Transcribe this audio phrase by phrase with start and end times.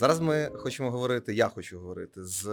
[0.00, 2.46] зараз ми хочемо говорити, я хочу говорити з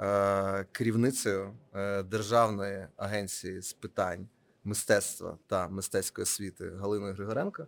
[0.00, 4.28] е, керівницею е, Державної агенції з питань
[4.64, 7.66] мистецтва та мистецької освіти Галиною Григоренко.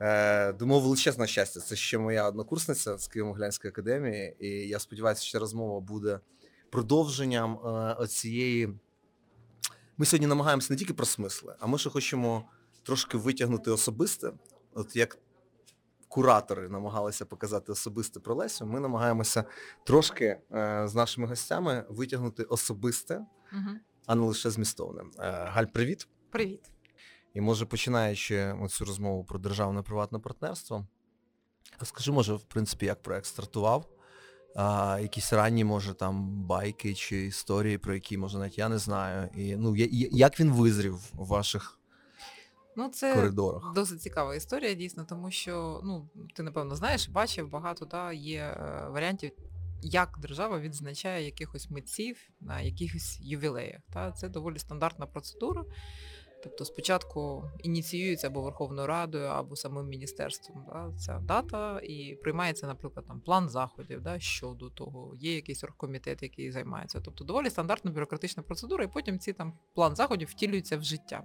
[0.00, 1.60] Е, Думаю, величезне щастя.
[1.60, 6.20] Це ще моя однокурсниця з Києво-Могилянської академії, і я сподіваюся, що розмова буде
[6.70, 8.74] продовженням е, оцієї.
[9.96, 12.44] Ми сьогодні намагаємося не тільки про смисли, а ми ще хочемо
[12.82, 14.32] трошки витягнути особисте.
[14.74, 15.18] От як
[16.16, 19.44] куратори намагалися показати особисте про Лесю, ми намагаємося
[19.84, 23.14] трошки е, з нашими гостями витягнути особисте,
[23.52, 23.70] Угу.
[24.06, 25.02] а не лише змістовне.
[25.18, 26.08] Е, Галь, привіт.
[26.30, 26.70] Привіт.
[27.34, 30.86] І може починаючи цю розмову про державне приватне партнерство,
[31.80, 33.88] розкажи, може, в принципі, як проект стартував,
[34.56, 39.28] а, якісь ранні, може, там байки чи історії, про які, може, навіть я не знаю.
[39.36, 41.78] І ну, я- я- як він визрів у ваших
[42.76, 43.72] Ну, це коридорах?
[43.74, 48.88] досить цікава історія, дійсно, тому що ну, ти, напевно, знаєш, бачив багато да, є е,
[48.88, 49.30] варіантів,
[49.82, 53.80] як держава відзначає якихось митців на якихось ювілеях.
[53.92, 54.12] Та?
[54.12, 55.64] Це доволі стандартна процедура.
[56.42, 63.06] Тобто спочатку ініціюється або Верховною Радою, або самим міністерством да, ця дата, і приймається, наприклад,
[63.06, 67.00] там план заходів да, щодо того, є якийсь оргкомітет, який займається.
[67.00, 71.22] Тобто доволі стандартна бюрократична процедура, і потім ці там план заходів втілюються в життя.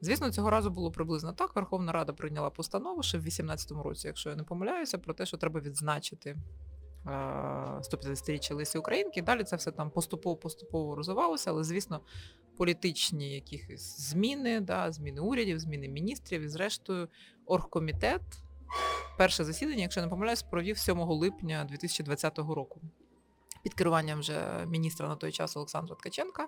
[0.00, 1.56] Звісно, цього разу було приблизно так.
[1.56, 5.36] Верховна Рада прийняла постанову ще в 2018 році, якщо я не помиляюся, про те, що
[5.36, 6.30] треба відзначити
[7.06, 7.10] е,
[7.80, 9.22] 150-річчя Лисі Українки.
[9.22, 12.00] Далі це все там поступово-поступово розвивалося, але, звісно,
[12.56, 17.08] політичні якісь зміни, да, зміни урядів, зміни міністрів і зрештою
[17.46, 18.22] оргкомітет.
[19.18, 22.80] Перше засідання, якщо я не помиляюсь, провів 7 липня 2020 року
[23.62, 26.46] під керуванням вже міністра на той час Олександра Ткаченка.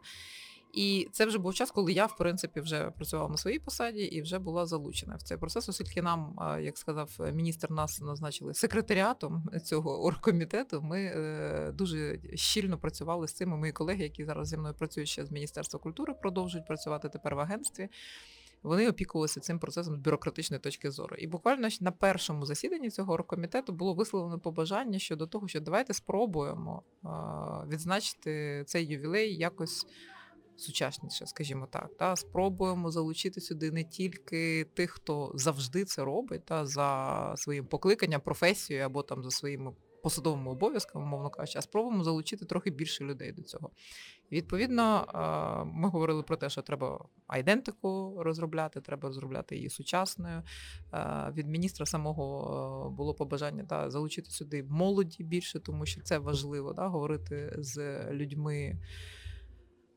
[0.72, 4.22] І це вже був час, коли я, в принципі, вже працювала на своїй посаді і
[4.22, 9.50] вже була залучена в цей процес, оскільки нам, е, як сказав міністр, нас назначили секретаріатом
[9.64, 10.82] цього оргкомітету.
[10.82, 13.56] Ми е, дуже щільно працювали з цими.
[13.56, 17.40] Мої колеги, які зараз зі мною працюють ще з Міністерства культури, продовжують працювати тепер в
[17.40, 17.88] агентстві.
[18.62, 21.16] Вони опікувалися цим процесом з бюрократичної точки зору.
[21.16, 26.82] І буквально на першому засіданні цього оргкомітету було висловлено побажання щодо того, що давайте спробуємо
[27.04, 27.08] е,
[27.68, 29.86] відзначити цей ювілей якось
[30.56, 31.96] сучасніше, скажімо так.
[31.98, 38.20] Та спробуємо залучити сюди не тільки тих, хто завжди це робить, та за своїм покликанням,
[38.20, 43.32] професією або там за своїми посадовими обов'язками, мовно кажучи, а спробуємо залучити трохи більше людей
[43.32, 43.70] до цього.
[44.32, 45.06] Відповідно,
[45.74, 50.42] ми говорили про те, що треба айдентику розробляти, треба розробляти її сучасною.
[51.32, 56.72] Від міністра самого е, було побажання та, залучити сюди молоді більше, тому що це важливо,
[56.72, 58.78] да, говорити з людьми.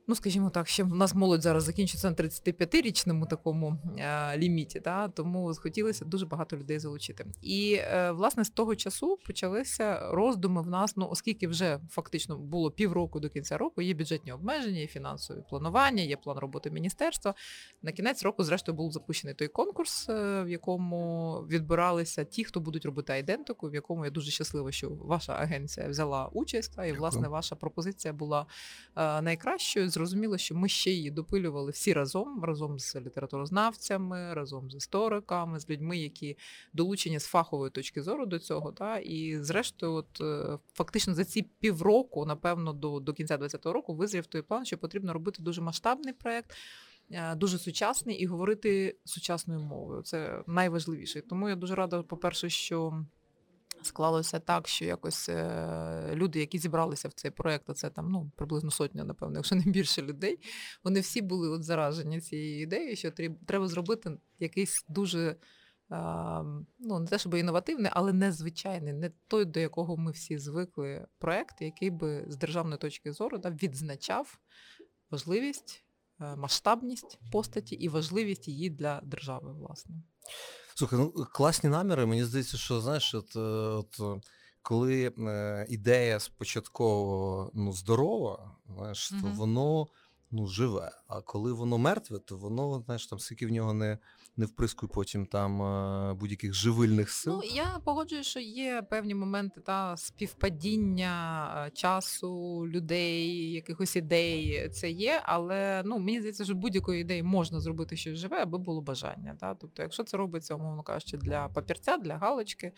[0.08, 5.08] Ну, скажімо так, ще в нас молодь зараз закінчується на 35-річному такому е, ліміті, да,
[5.08, 7.26] тому хотілося дуже багато людей залучити.
[7.42, 12.72] І е, власне з того часу почалися роздуми в нас, ну оскільки вже фактично було
[12.72, 17.34] півроку до кінця року, є бюджетні обмеження, є фінансові планування, є план роботи міністерства.
[17.82, 22.86] На кінець року, зрештою, був запущений той конкурс, е, в якому відбиралися ті, хто будуть
[22.86, 27.28] робити айдентику, в якому я дуже щаслива, що ваша агенція взяла участь, та, і власне
[27.28, 28.46] ваша пропозиція була
[28.96, 29.90] е, найкращою.
[29.95, 35.69] Зрозуміло, що ми ще її допилювали всі разом, разом з літературознавцями, разом з істориками, з
[35.69, 36.38] людьми, які
[36.73, 38.72] долучені з фахової точки зору до цього.
[38.72, 43.95] Та, і зрештою, от е, фактично за ці півроку, напевно, до, до кінця 2020 року
[43.95, 46.53] визрів той план, що потрібно робити дуже масштабний проект.
[47.12, 50.01] е, Дуже сучасний і говорити сучасною мовою.
[50.01, 51.22] Це найважливіше.
[51.22, 53.06] Тому я дуже рада, по-перше, що
[53.85, 58.31] склалося так, що якось е, люди, які зібралися в цей проект, а це там ну,
[58.35, 60.40] приблизно сотня, напевно, якщо не більше людей,
[60.84, 63.12] вони всі були от заражені цією ідеєю, що
[63.45, 65.35] треба зробити якийсь дуже.
[66.79, 71.62] Ну, не те, щоб інновативний, але незвичайний, не той, до якого ми всі звикли проект,
[71.62, 74.39] який би з державної точки зору да, відзначав
[75.12, 75.86] важливість,
[76.21, 79.95] е, масштабність постаті і важливість її для держави, власне.
[80.75, 82.06] Слухай, ну класні наміри.
[82.06, 84.22] Мені здається, що знаєш, от, е, от е,
[84.62, 89.88] коли е, ідея спочатку ну, здорова, знаєш, то воно
[90.36, 90.92] ну, живе.
[91.08, 93.98] А коли воно мертве, то воно, знаєш, там скільки в нього не,
[94.38, 97.34] не вприскує потім там е, будь-яких живильних сил.
[97.34, 104.70] Ну, я погоджуюсь, що є певні моменти та співпадіння е, часу, людей, якихось ідей.
[104.70, 108.82] Це є, але ну мені здається, що будь-якої ідеї можна зробити щось живе, аби було
[108.82, 109.38] бажання.
[109.40, 109.56] Та?
[109.56, 112.72] Тобто, якщо це робиться, умовно кажучи, для папірця, для галочки.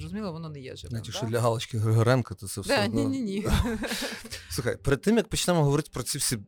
[0.00, 0.92] Зрозуміло, воно не є живим.
[0.92, 2.76] Навіть якщо для Галочки Григоренко, то це все.
[2.76, 3.00] Да, одно...
[3.00, 3.46] Ні, ні, ні.
[4.50, 6.40] Слухай, перед тим як почнемо говорити про ці всі е,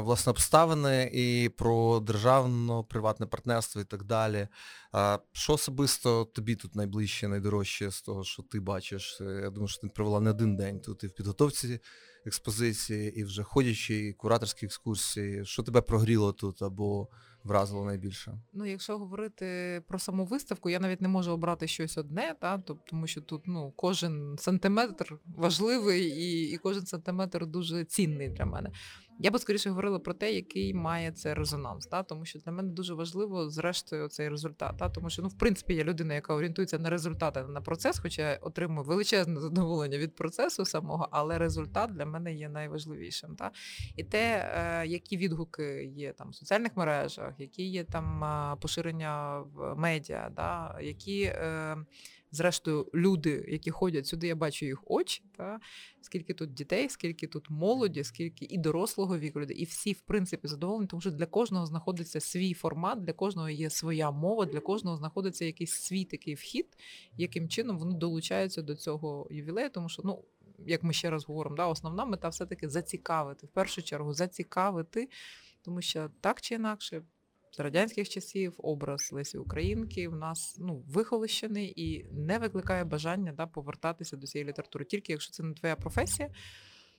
[0.00, 4.48] власне обставини і про державно-приватне партнерство і так далі.
[4.92, 9.18] А що особисто тобі тут найближче, найдорожче з того, що ти бачиш?
[9.20, 11.80] Я думаю, що ти провела не один день тут і в підготовці
[12.26, 15.44] експозиції, і вже ходячи, і кураторські екскурсії.
[15.44, 17.08] Що тебе прогріло тут або
[17.46, 18.38] вразило найбільше?
[18.52, 23.06] Ну, якщо говорити про саму виставку, я навіть не можу обрати щось одне, та, тому
[23.06, 28.70] що тут ну, кожен сантиметр важливий і, і кожен сантиметр дуже цінний для мене.
[29.18, 32.02] Я би скоріше говорила про те, який має це резонанс, та?
[32.02, 34.78] тому що для мене дуже важливо, зрештою, цей результат.
[34.78, 34.88] Та?
[34.88, 37.98] Тому що, ну, в принципі, я людина, яка орієнтується на результати, а не на процес,
[37.98, 43.36] хоча я отримую величезне задоволення від процесу самого, але результат для мене є найважливішим.
[43.36, 43.50] Та?
[43.96, 48.24] І те, е, які відгуки є там в соціальних мережах, які є там
[48.60, 50.78] поширення в медіа, да?
[50.80, 51.32] які.
[52.36, 55.60] Зрештою, люди, які ходять сюди, я бачу їх очі, та
[56.00, 60.48] скільки тут дітей, скільки тут молоді, скільки і дорослого віку людей, і всі, в принципі,
[60.48, 64.96] задоволені, тому що для кожного знаходиться свій формат, для кожного є своя мова, для кожного
[64.96, 66.66] знаходиться якийсь свій такий вхід,
[67.16, 70.24] яким чином вони долучаються до цього ювілею, тому що ну.
[70.66, 75.08] Як ми ще раз говоримо, да, основна мета все-таки зацікавити, в першу чергу зацікавити,
[75.62, 77.02] тому що так чи інакше
[77.56, 83.46] з радянських часів образ Лесі Українки в нас ну, вихолощений і не викликає бажання да,
[83.46, 84.84] повертатися до цієї літератури.
[84.84, 86.30] Тільки якщо це не твоя професія,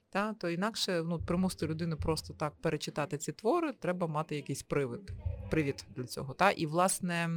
[0.10, 5.12] та, то інакше ну, примусити людину просто так перечитати ці твори, треба мати якийсь привид,
[5.52, 6.34] привід для цього.
[6.34, 6.52] Та?
[6.52, 7.30] І, власне,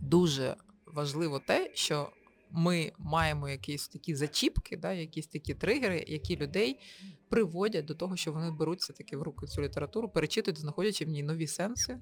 [0.00, 0.56] дуже
[0.86, 2.08] важливо те, що
[2.56, 6.80] ми маємо якісь такі зачіпки, да, якісь такі тригери, які людей
[7.28, 11.22] приводять до того, що вони беруть все-таки в руки цю літературу, перечитують, знаходячи в ній
[11.22, 11.98] нові сенси,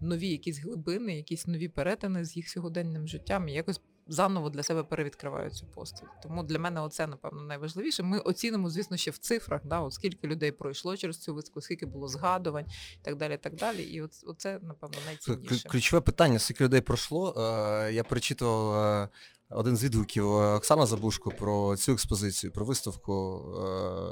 [0.00, 4.82] нові якісь глибини, якісь нові перетини з їх сьогоденним життям і якось заново для себе
[4.82, 6.08] перевідкривають цю постать.
[6.22, 8.02] Тому для мене оце, напевно, найважливіше.
[8.02, 11.86] Ми оцінимо, звісно, ще в цифрах, да, от скільки людей пройшло через цю виставку, скільки
[11.86, 13.36] було згадувань і так далі.
[13.36, 13.82] так далі.
[13.82, 15.68] І от, оце, напевно, найцінніше.
[15.68, 17.34] Ключове питання, скільки людей пройшло.
[17.36, 19.08] Е, я перечитував е,
[19.50, 23.44] один з відгуків е, Оксана Забушко про цю експозицію, про виставку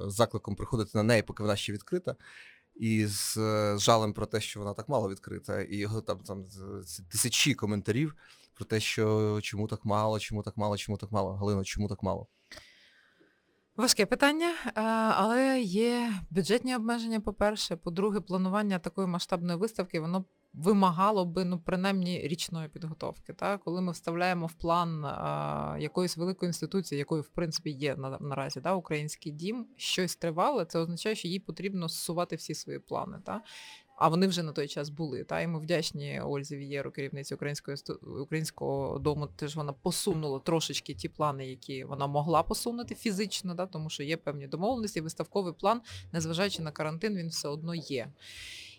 [0.06, 2.16] з закликом приходити на неї, поки вона ще відкрита.
[2.74, 3.34] І з,
[3.76, 6.44] з жалем про те, що вона так мало відкрита, і його там там
[7.10, 8.14] тисячі коментарів
[8.54, 11.32] про те, що чому так мало, чому так мало, чому так мало.
[11.34, 12.26] Галина, чому так мало?
[13.76, 14.54] Важке питання,
[15.16, 17.76] але є бюджетні обмеження, по-перше.
[17.76, 20.24] По-друге, планування такої масштабної виставки, воно
[20.56, 23.32] вимагало би ну, принаймні річної підготовки.
[23.32, 23.60] Так?
[23.64, 28.60] Коли ми вставляємо в план а, якоїсь великої інституції, якою в принципі є на, наразі
[28.60, 33.18] да, український дім, щось тривале, це означає, що їй потрібно зсувати всі свої плани.
[33.24, 33.42] Так?
[33.98, 35.24] А вони вже на той час були.
[35.24, 37.76] Та і ми вдячні Ользі Вієру, керівниці української
[38.22, 39.26] українського дому.
[39.26, 44.16] Теж вона посунула трошечки ті плани, які вона могла посунути фізично, да, тому що є
[44.16, 45.00] певні домовленості.
[45.00, 45.80] Виставковий план,
[46.12, 48.08] незважаючи на карантин, він все одно є.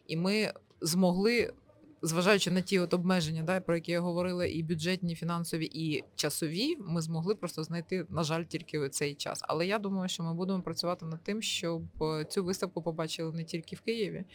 [0.08, 1.54] І ми змогли.
[2.02, 6.76] Зважаючи на ті от обмеження, да, про які я говорила, і бюджетні, фінансові, і часові,
[6.80, 9.40] ми змогли просто знайти, на жаль, тільки цей час.
[9.48, 11.84] Але я думаю, що ми будемо працювати над тим, щоб
[12.30, 14.26] цю виставку побачили не тільки в Києві,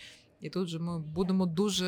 [0.42, 1.86] і тут же ми будемо дуже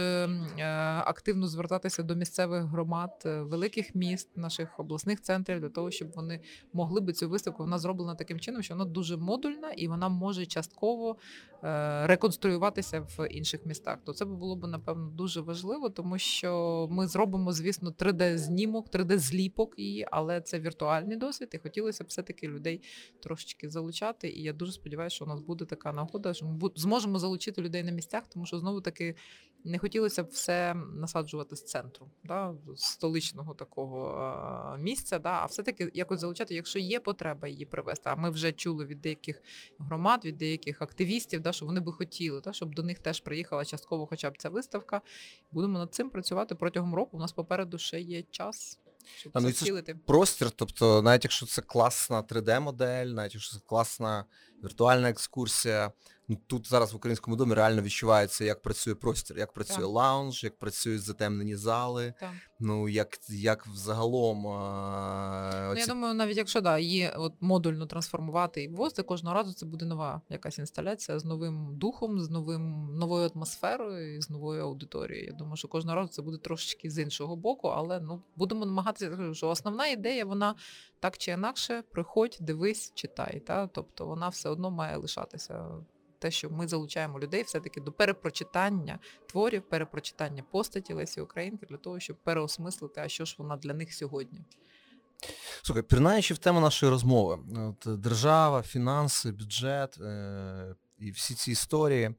[0.59, 0.65] е,
[1.05, 6.41] активно звертатися до місцевих громад, е, великих міст, наших обласних центрів для того, щоб вони
[6.73, 7.63] могли би цю виставку.
[7.63, 11.17] Вона зроблена таким чином, що вона дуже модульна і вона може частково
[11.65, 13.99] е, реконструюватися в інших містах.
[14.05, 20.07] То це було б напевно дуже важливо, тому що ми зробимо, звісно, 3D-знімок, 3D-зліпок її,
[20.11, 22.83] але це віртуальний досвід, і хотілося б все-таки людей
[23.23, 24.29] трошечки залучати.
[24.29, 27.83] І я дуже сподіваюся, що у нас буде така нагода, що ми зможемо залучити людей
[27.83, 29.15] на місцях, тому тому що знову таки
[29.65, 35.91] не хотілося б все насаджувати з центру, да, з столичного такого місця, да, а все-таки
[35.95, 38.11] якось залучати, якщо є потреба її привести.
[38.11, 39.43] А ми вже чули від деяких
[39.79, 43.65] громад, від деяких активістів, да, що вони би хотіли, да, щоб до них теж приїхала
[43.65, 45.01] частково хоча б ця виставка.
[45.53, 47.17] Будемо над цим працювати протягом року.
[47.17, 48.81] У нас попереду ще є час.
[49.17, 54.25] Щоб а, ну, це простір, тобто, навіть якщо це класна 3D-модель, навіть якщо це класна
[54.65, 55.93] віртуальна екскурсія,
[56.29, 59.87] ну тут зараз в українському домі реально відчувається, як працює простір, як працює так.
[59.87, 62.31] лаунж, як працюють затемнені зали, так.
[62.61, 64.47] ну як як взагалом.
[64.47, 69.53] А, ну, Я думаю, навіть якщо да, її от модульно трансформувати і ввозити, кожного разу
[69.53, 74.63] це буде нова якась інсталяція з новим духом, з новим новою атмосферою і з новою
[74.63, 75.27] аудиторією.
[75.27, 79.35] Я думаю, що кожного разу це буде трошечки з іншого боку, але ну будемо намагатися,
[79.35, 80.55] що основна ідея, вона
[81.01, 83.41] так чи інакше, приходь, дивись, читай.
[83.41, 83.67] Та?
[83.67, 85.67] Тобто вона все одно має лишатися
[86.25, 92.01] те, що ми залучаємо людей все-таки до перепрочитання творів, перепрочитання постаті Лесі Українки для того,
[92.01, 94.41] щоб переосмислити, а що ж вона для них сьогодні.
[95.63, 102.15] Слухай, пірнаючи в тему нашої розмови, от держава, фінанси, бюджет е- і всі ці історії,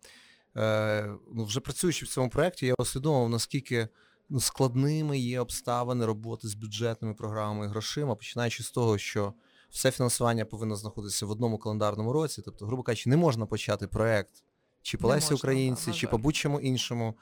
[0.57, 3.87] е- ну, вже працюючи в цьому проєкті, я усвідомив, наскільки
[4.29, 9.33] ну, складними є обставини роботи з бюджетними програмами і грошима, починаючи з того, що
[9.75, 12.41] все фінансування повинно знаходитися в одному календарному році.
[12.45, 14.43] Тобто, грубо кажучи, не можна почати проєкт
[14.81, 17.17] чи по Лесі Українці, чи по будь-чому іншому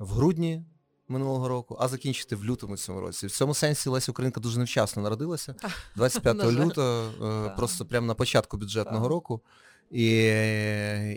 [0.00, 0.64] в грудні
[1.08, 3.26] минулого року, а закінчити в лютому цьому році.
[3.26, 5.54] В цьому сенсі Леся Українка дуже невчасно народилася.
[5.96, 7.10] 25 лютого,
[7.46, 9.40] е, просто прямо на початку бюджетного року.
[9.90, 10.08] І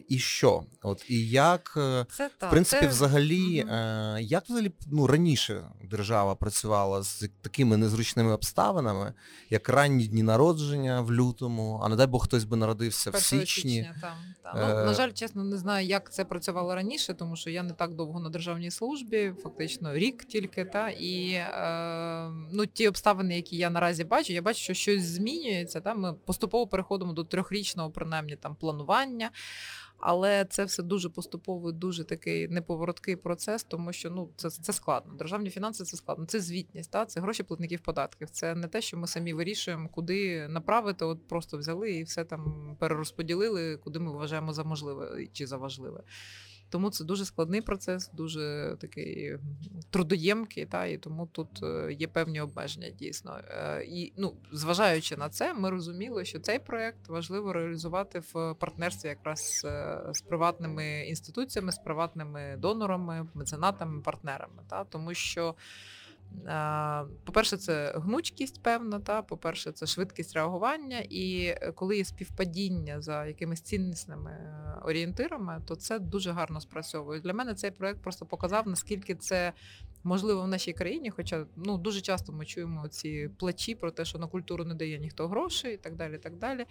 [0.08, 0.64] і що?
[0.82, 2.88] От І як, е, це, в принципі, це...
[2.88, 4.18] взагалі, угу.
[4.20, 9.14] як взагалі ну, раніше держава працювала з такими незручними обставинами,
[9.50, 13.72] як ранні дні народження в лютому, а не дай Бог хтось би народився в січні.
[13.72, 14.58] Січня, там, там.
[14.58, 14.76] Е...
[14.80, 17.96] Ну, На жаль, чесно, не знаю, як це працювало раніше, тому що я не так
[17.96, 20.66] довго на державній службі, фактично рік тільки.
[20.66, 25.82] Та, І е, ну, ті обставини, які я наразі бачу, я бачу, що щось змінюється.
[25.82, 29.32] Та, Ми поступово переходимо до трьохрічного, принаймні там планування.
[30.02, 35.14] Але це все дуже поступовий, дуже такий неповороткий процес, тому що ну це це складно.
[35.14, 36.26] Державні фінанси це складно.
[36.26, 38.30] Це звітність, та це гроші платників податків.
[38.30, 41.06] Це не те, що ми самі вирішуємо, куди направити.
[41.06, 46.04] От просто взяли і все там перерозподілили, куди ми вважаємо за можливе чи за важливе.
[46.72, 49.38] Тому це дуже складний процес, дуже такий
[49.90, 53.40] трудоємкий, та і тому тут е, є певні обмеження дійсно.
[53.50, 59.10] Е, і ну, зважаючи на це, ми розуміли, що цей проект важливо реалізувати в партнерстві
[59.10, 65.56] якраз е, з приватними інституціями, з приватними донорами, меценатами, партнерами, та тому що.
[67.24, 71.00] По-перше, це гнучкість певна, та по-перше, це швидкість реагування.
[71.00, 77.20] І е, коли є співпадіння за якимись ціннісними е, орієнтирами, то це дуже гарно спрацьовує.
[77.20, 79.54] Для мене цей проект просто показав, наскільки це
[80.04, 81.10] можливо в нашій країні.
[81.10, 85.00] Хоча ну дуже часто ми чуємо ці плачі про те, що на культуру не дає
[85.00, 86.16] ніхто грошей, і так далі.
[86.16, 86.66] І так далі.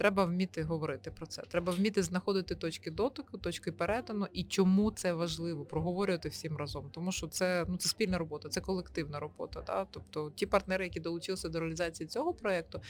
[0.00, 1.42] Треба вміти говорити про це.
[1.42, 6.90] Треба вміти знаходити точки дотику, точки перетину і чому це важливо проговорювати всім разом.
[6.90, 9.62] Тому що це ну це спільна робота, це колективна робота.
[9.66, 9.86] Да?
[9.90, 12.80] Тобто ті партнери, які долучилися до реалізації цього проєкту,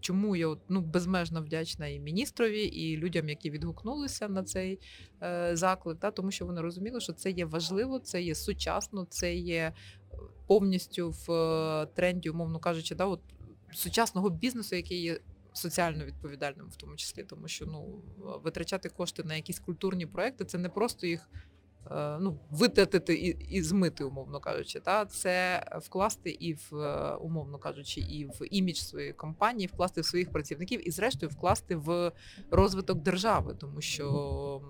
[0.00, 4.78] чому я ну безмежно вдячна і міністрові, і людям, які відгукнулися на цей
[5.22, 9.34] е, заклик, та тому що вони розуміли, що це є важливо, це є сучасно, це
[9.34, 9.72] є
[10.46, 13.20] повністю в е, тренді, умовно кажучи, да, от
[13.72, 15.20] сучасного бізнесу, який є
[15.54, 18.02] соціально відповідальним, в тому числі, тому що ну
[18.44, 21.28] витрачати кошти на якісь культурні проекти це не просто їх.
[21.90, 27.58] Е, ну, витратити і і змити, умовно кажучи, та це вкласти і в е, умовно
[27.58, 32.12] кажучи, і в імідж своєї компанії, вкласти в своїх працівників і, зрештою, вкласти в
[32.50, 34.62] розвиток держави, тому що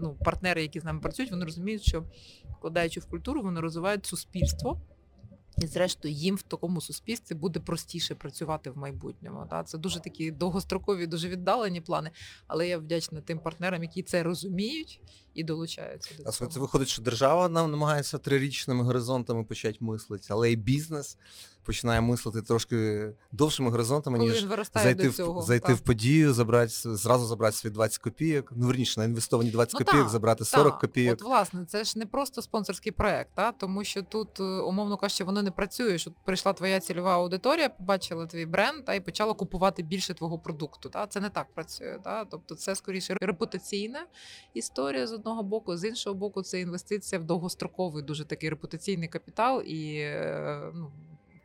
[0.00, 2.04] ну, партнери, які з нами працюють, вони розуміють, що
[2.50, 4.80] вкладаючи в культуру, вони розвивають суспільство.
[5.62, 9.46] І, зрештою, їм в такому суспільстві буде простіше працювати в майбутньому.
[9.50, 12.10] Та це дуже такі довгострокові, дуже віддалені плани.
[12.46, 15.00] Але я вдячна тим партнерам, які це розуміють
[15.36, 16.50] і долучаються до цього.
[16.50, 21.18] А це виходить, що держава нам намагається трирічними горизонтами почати мислити, але і бізнес
[21.66, 27.56] починає мислити трошки довшими горизонтами, Коли ніж зайти в зайти в подію, забрати зразу забрати
[27.56, 28.52] свої 20 копійок.
[28.56, 30.80] Ну верніше на інвестовані 20 ну, копійок, та, забрати 40 та.
[30.80, 31.12] копійок.
[31.12, 35.24] От власне, це ж не просто спонсорський проект, та тому що тут, е, умовно кажучи,
[35.24, 35.98] воно не працює.
[35.98, 40.88] Що прийшла твоя цільова аудиторія, побачила твій бренд та і почала купувати більше твого продукту.
[40.88, 41.98] Та це не так працює.
[42.04, 44.06] Та тобто, це скоріше репутаційна
[44.54, 49.62] історія з одного боку, з іншого боку, це інвестиція в довгостроковий, дуже такий репутаційний капітал
[49.62, 50.92] і е, ну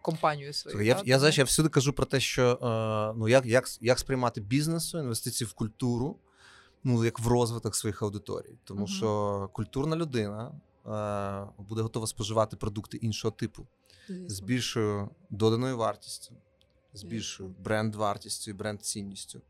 [0.02, 0.82] компанію свою.
[0.82, 4.42] Я я, знаєш, я всюди кажу про те, що е, ну як як, як сприймати
[4.42, 6.18] бізнесу, інвестиції в культуру,
[6.84, 8.56] ну як в розвиток своїх аудиторій.
[8.64, 10.52] Тому uh що культурна людина
[10.86, 13.68] е, буде готова споживати продукти іншого типу
[14.08, 14.30] Звісно.
[14.30, 16.36] з більшою доданою вартістю,
[16.94, 19.42] з більшою бренд-вартістю і бренд-цінністю.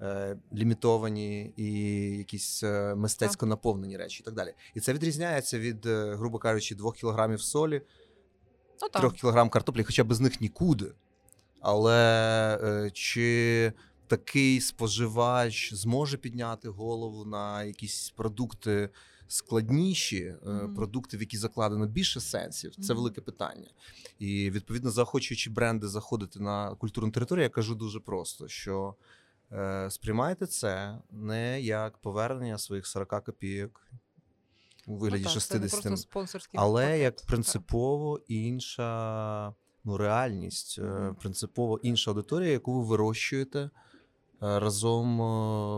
[0.00, 1.72] Е, лімітовані і
[2.18, 4.54] якісь е, мистецько наповнені речі, і так далі.
[4.74, 7.82] І це відрізняється від, е, грубо кажучи, двох кілограмів солі
[8.82, 10.92] ну, трьох кілограм картоплі, хоча без них нікуди.
[11.60, 13.72] Але е, чи
[14.06, 18.90] такий споживач зможе підняти голову на якісь продукти
[19.28, 20.74] складніші, mm-hmm.
[20.74, 22.74] продукти, в які закладено більше сенсів?
[22.74, 23.68] Це велике питання.
[24.18, 28.94] І відповідно, заохочуючи бренди заходити на культурну територію, я кажу дуже просто: що
[29.90, 33.86] сприймайте це не як повернення своїх 40 копійок
[34.86, 36.08] у вигляді ну, так, 60,
[36.54, 41.14] але пакет, як принципово інша ну, реальність, mm-hmm.
[41.14, 43.70] принципово інша аудиторія, яку ви вирощуєте
[44.40, 45.16] разом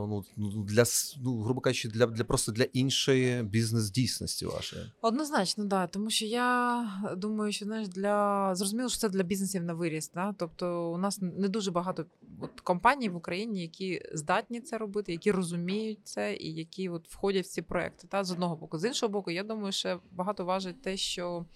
[0.08, 0.84] ну, ну, для
[1.22, 4.92] ну, грубо кажучи, для для просто для іншої бізнес-дійсності вашої?
[5.00, 5.86] Однозначно, да.
[5.86, 6.84] Тому що я
[7.16, 10.12] думаю, що знаєш, для зрозуміло, що це для бізнесів на виріст.
[10.14, 10.34] Да?
[10.38, 12.06] Тобто, у нас не дуже багато
[12.40, 17.46] от, компаній в Україні, які здатні це робити, які розуміють це і які от входять
[17.46, 18.06] в ці проекти.
[18.06, 21.46] Та з одного боку, з іншого боку, я думаю, що багато важить те, що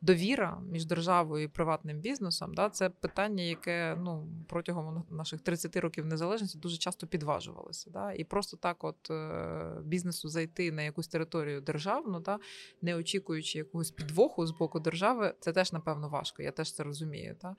[0.00, 6.06] довіра між державою і приватним бізнесом, да, це питання, яке ну протягом наших 30 років
[6.06, 7.90] незалежності дуже часто підважувалося.
[7.90, 12.38] Да, І просто так, от е, бізнесу зайти на якусь територію державну, да,
[12.82, 16.42] не очікуючи якогось підвоху з боку держави, це теж напевно важко.
[16.42, 17.36] Я теж це розумію.
[17.42, 17.56] Да.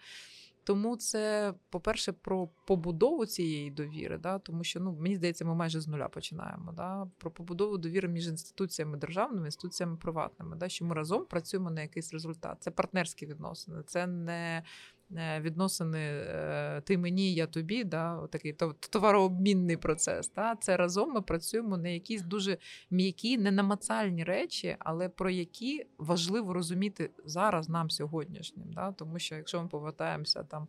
[0.64, 5.82] Тому це, по-перше, про побудову цієї довіри, да, тому що ну мені здається, ми майже
[5.82, 6.72] з нуля починаємо.
[6.72, 11.82] Да, Про побудову довіри між інституціями державними, інституціями приватними, да, що ми разом працюємо на
[11.82, 12.58] якийсь результат.
[12.60, 14.64] Це партнерські відносини, це не
[15.12, 18.54] відносини е, ти мені, я тобі, да, такий
[18.90, 20.32] товарообмінний процес.
[20.36, 20.56] Да?
[20.56, 22.58] Це разом ми працюємо на якісь дуже
[22.92, 28.74] м'які, ненамацальні речі, але про які важливо розуміти зараз нам сьогоднішнім.
[28.74, 28.92] Да?
[28.92, 30.68] Тому що якщо ми повертаємося там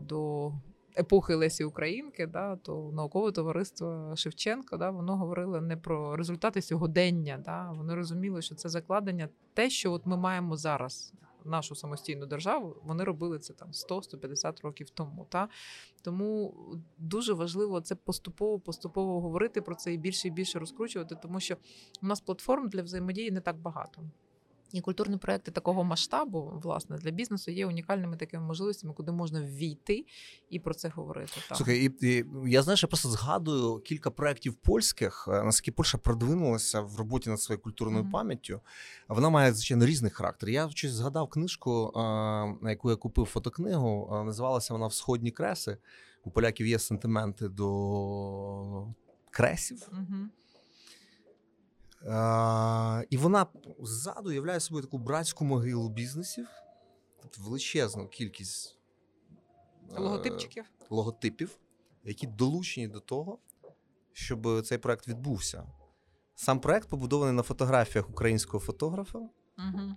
[0.00, 0.52] до
[0.98, 7.42] епохи Лесі Українки, да, то наукове товариство Шевченка, да, воно говорило не про результати сьогодення.
[7.44, 11.12] Да, Вони розуміли, що це закладення те, що от ми маємо зараз
[11.48, 15.26] нашу самостійну державу, вони робили це там 100-150 років тому.
[15.28, 15.48] Та?
[16.02, 16.54] Тому
[16.98, 21.56] дуже важливо це поступово поступово говорити про це і більше і більше розкручувати, тому що
[22.02, 24.02] у нас платформ для взаємодії не так багато.
[24.72, 30.06] І культурні проекти такого масштабу, власне, для бізнесу є унікальними такими можливостями, куди можна ввійти
[30.50, 31.32] і про це говорити.
[31.48, 31.56] Так.
[31.56, 36.80] Слухай, і, і я знаєш, я просто згадую кілька проєктів польських, е, наскільки Польща продвинулася
[36.80, 38.10] в роботі над своєю культурною mm-hmm.
[38.10, 38.60] пам'яттю.
[39.08, 40.48] Вона має звичайно різний характер.
[40.48, 41.92] Я щось згадав книжку,
[42.62, 44.22] на яку я купив фотокнигу.
[44.24, 45.76] Називалася вона Всходні креси.
[46.24, 48.86] У поляків є сентименти до
[49.30, 49.88] кресів.
[49.92, 50.26] Mm-hmm.
[52.02, 53.46] Е, І вона
[53.82, 56.48] ззаду являє собою таку братську могилу бізнесів,
[57.22, 58.78] тобто величезну кількість
[59.96, 61.58] е, логотипчиків, логотипів,
[62.04, 63.38] які долучені до того,
[64.12, 65.66] щоб цей проект відбувся.
[66.34, 69.18] Сам проект побудований на фотографіях українського фотографа.
[69.18, 69.96] Угу.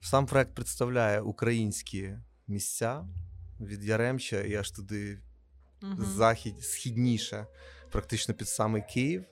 [0.00, 3.08] Сам проект представляє українські місця
[3.60, 5.20] від Яремча і аж туди
[5.82, 6.04] угу.
[6.04, 7.46] захід, східніше,
[7.90, 9.24] практично під самий Київ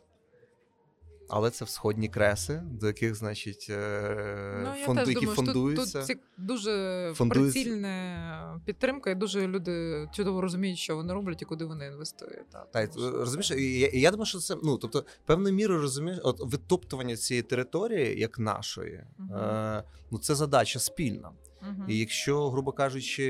[1.28, 5.98] але це всходні креси, до яких, значить, е, ну, фонду, які думаю, фондуються.
[6.00, 7.60] Тут, тут дуже фондуються.
[7.60, 12.50] прицільна підтримка, і дуже люди чудово розуміють, що вони роблять і куди вони інвестують.
[12.50, 17.16] Так, так розумієш, я, я думаю, що це ну, тобто, певною мірою розумієш, от витоптування
[17.16, 19.38] цієї території, як нашої, угу.
[19.38, 21.30] е, ну це задача спільна.
[21.62, 21.84] Угу.
[21.88, 23.24] І якщо, грубо кажучи,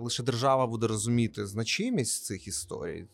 [0.00, 3.06] лише держава буде розуміти значимість цих історій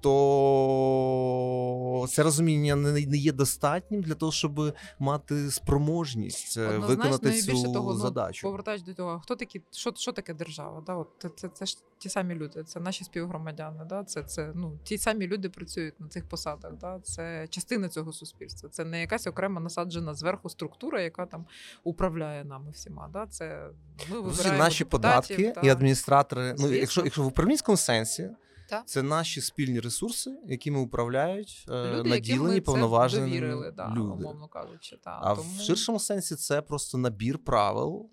[0.00, 7.72] то це розуміння не є достатнім для того, щоб мати спроможність е, Однозначно, виконати цю
[7.72, 8.42] того, ну, задачу.
[8.42, 10.82] Повертаючись до того, хто такі, що що таке держава?
[10.86, 10.94] Да?
[10.94, 13.84] От це, це це, ж ті самі люди, це наші співгромадяни.
[13.88, 14.04] Да?
[14.04, 16.72] Це це ну ті самі люди працюють на цих посадах.
[16.80, 17.00] Да?
[17.02, 18.68] Це частина цього суспільства.
[18.68, 21.46] Це не якась окрема насаджена зверху структура, яка там
[21.84, 23.08] управляє нами всіма.
[23.12, 23.26] Да?
[23.26, 23.68] Це
[24.10, 25.60] ми вибираємо наші податки та...
[25.60, 26.54] і адміністратори.
[26.58, 28.30] Ну, якщо якщо в управлінському сенсі.
[28.70, 28.88] Так.
[28.88, 34.00] Це наші спільні ресурси, якими управляють е, люди, наділені повноважені довірили, да, люди.
[34.00, 34.96] умовно кажучи.
[35.04, 35.20] Та.
[35.22, 35.56] А Тому...
[35.58, 38.10] в ширшому сенсі це просто набір правил.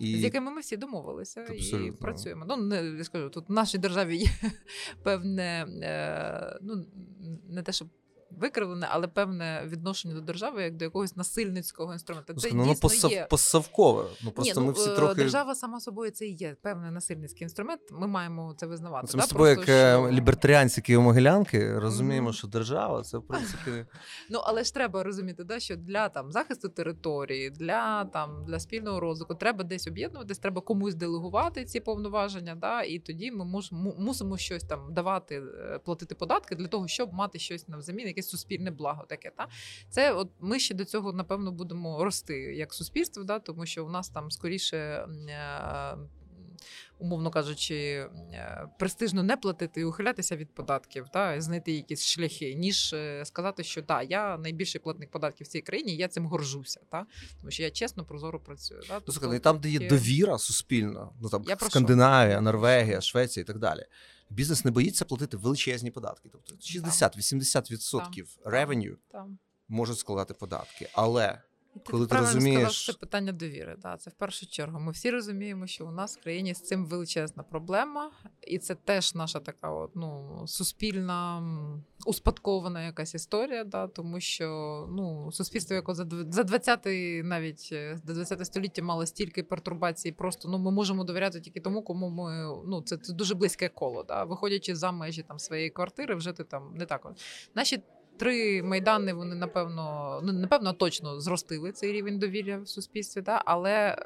[0.00, 0.16] І...
[0.16, 1.88] З якими ми всі домовилися Абсолютно.
[1.88, 2.44] і працюємо.
[2.48, 4.28] Ну не я скажу, тут в нашій державі є
[5.02, 6.86] певне, е, ну
[7.48, 7.88] не те, щоб
[8.30, 12.34] викривлене, але певне відношення до держави як до якогось насильницького інструменту.
[12.34, 13.26] Це ну, дійсно посав, є...
[13.30, 14.04] посавкове.
[14.24, 17.42] Ну просто Ні, ми всі е, трохи держава сама собою це і є певний насильницький
[17.42, 17.80] інструмент.
[17.92, 19.06] Ми маємо це визнавати.
[19.06, 20.10] Це ми з тобою, як е, що...
[20.10, 23.70] лібертаріанці Києво-Могилянки, розуміємо, що держава це в принципі.
[24.30, 29.00] Ну але ж треба розуміти, да, що для там захисту території, для там для спільного
[29.00, 32.54] розвитку треба десь об'єднуватись, треба комусь делегувати ці повноваження.
[32.54, 33.62] Да, І тоді ми
[33.98, 38.30] мусимо щось там давати, е, платити податки для того, щоб мати щось на взамін якесь
[38.30, 39.30] суспільне благо таке.
[39.36, 39.48] Та
[39.90, 43.88] Це от ми ще до цього, напевно, будемо рости як суспільство, да, тому що у
[43.88, 44.76] нас там скоріше.
[45.28, 45.98] Е,
[46.98, 52.92] умовно кажучи, е, престижно не платити і ухилятися від податків, та знайти якісь шляхи, ніж
[52.92, 57.06] е, сказати, що да, я найбільший платник податків в цій країні, я цим горжуся, та
[57.40, 58.80] тому що я чесно прозоро працюю.
[58.88, 59.00] Та?
[59.00, 63.58] Тобто, ну, там, де є довіра суспільна, ну там я Скандинавія, Норвегія, Швеція і так
[63.58, 63.84] далі
[64.30, 66.28] бізнес не боїться платити величезні податки.
[66.32, 68.96] Тобто 60-80% ревеню
[69.68, 70.88] можуть складати податки.
[70.92, 71.42] Але
[71.90, 73.76] коли ти правильно розумієш- сказав, що це питання довіри.
[73.82, 74.80] Да, це в першу чергу.
[74.80, 78.10] Ми всі розуміємо, що у нас в країні з цим величезна проблема,
[78.42, 81.42] і це теж наша така от, ну, суспільна
[82.06, 84.48] успадкована якась історія, да, тому що
[84.90, 86.04] ну, суспільство, яке за
[86.44, 86.86] 20
[87.24, 91.82] навіть е, до 20 століття мало стільки пертурбацій, просто ну, ми можемо довіряти тільки тому,
[91.82, 94.02] кому ми ну, це, це дуже близьке коло.
[94.02, 97.12] Да, виходячи за межі там своєї квартири, вже ти там не так.
[97.54, 97.82] Наші
[98.18, 103.42] три майдани вони напевно, ну напевно, точно зростили цей рівень довір'я в суспільстві, да?
[103.44, 103.96] але е,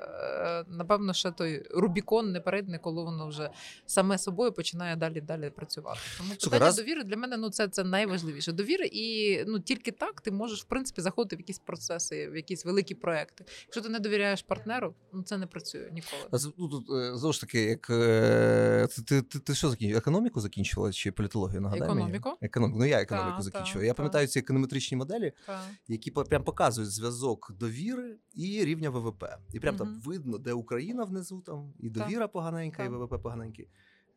[0.68, 3.50] напевно, ще той Рубікон не перейдне, коли воно вже
[3.86, 6.00] саме собою починає далі далі працювати.
[6.18, 8.52] Тому Слухай, питання раз- довіри для мене ну це, це найважливіше.
[8.52, 12.64] Довіри, і ну тільки так ти можеш в принципі заходити в якісь процеси, в якісь
[12.64, 13.44] великі проекти.
[13.62, 16.22] Якщо ти не довіряєш партнеру, ну це не працює ніколи.
[16.30, 19.98] А ну, тут, е, знову ж таки, як е, ти, ти, ти, ти що закінчила?
[19.98, 21.60] Економіку закінчила чи політологію?
[21.60, 22.28] Нагадай Економіку.
[22.28, 22.38] Мені?
[22.42, 22.78] Економіку.
[22.78, 23.80] Ну я економіку Та, закінчила.
[23.80, 23.96] та, я та.
[23.96, 25.60] пам'ятаю ці економетричні моделі, Та.
[25.88, 29.24] які прям показують зв'язок довіри і рівня ВВП.
[29.52, 30.00] І прям там Мгм.
[30.32, 32.02] Видно, де Україна внизу, там і Так.
[32.04, 33.68] довіра поганенька, і ВВП поганенький.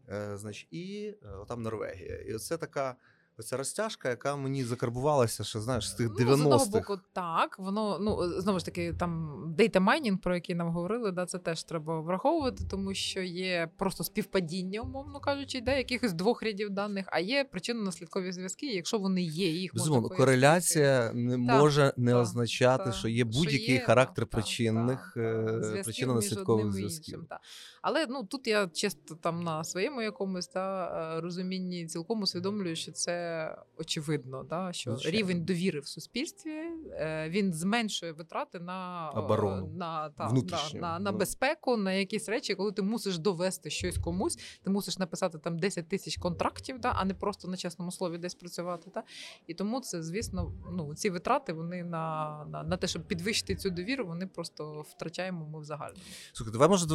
[0.09, 2.21] Е, значить, і е, там Норвегія.
[2.21, 2.95] І оце така.
[3.37, 7.97] Оця розтяжка, яка мені закарбувалася, ще знаєш, з тих Ну, з одного боку, так, воно
[8.01, 12.01] ну знову ж таки, там дейта майнінг, про який нам говорили, да, це теж треба
[12.01, 17.45] враховувати, тому що є просто співпадіння, умовно кажучи, де якихось двох рядів даних, а є
[17.53, 18.65] причинно-наслідкові зв'язки.
[18.65, 22.93] Якщо вони є, їх Безумовно, кореляція не Так, може не так, означати, так.
[22.93, 25.21] що є будь-який характер так, причинних е,
[25.85, 27.25] причинно-наслідкових зв'язків.
[27.87, 30.85] Але ну тут я чисто там на своєму якомусь та,
[31.17, 35.17] е, розумінні цілком усвідомлюю, що це очевидно, да, що Звичайно.
[35.17, 39.67] рівень довіри в суспільстві е, він зменшує витрати на е, Оборону.
[39.67, 40.41] на, та, на,
[40.73, 41.17] на, на ну.
[41.17, 45.89] безпеку, на якісь речі, коли ти мусиш довести щось комусь, ти мусиш написати там 10
[45.89, 48.89] тисяч контрактів, да, а не просто на чесному слові десь працювати.
[48.93, 49.03] Та?
[49.47, 53.69] І тому це, звісно, ну ці витрати вони на, на, на те, щоб підвищити цю
[53.69, 56.01] довіру, вони просто втрачаємо ми в загальному.
[56.33, 56.85] Слухай, давай може